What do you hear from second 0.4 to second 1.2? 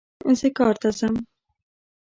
کار ته ځم